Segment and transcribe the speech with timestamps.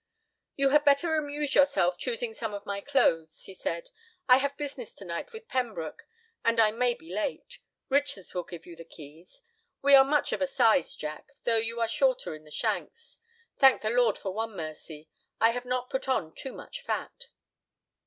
[0.55, 3.91] "You had better amuse yourself choosing some of my clothes," he said.
[4.27, 6.01] "I have business to night with Pembroke,
[6.43, 7.59] and I may be late.
[7.87, 9.43] Richards will give you the keys.
[9.83, 13.19] We are much of a size, Jack, though you are shorter in the shanks.
[13.59, 15.07] Thank the Lord for one mercy,
[15.39, 17.27] I have not put on too much fat."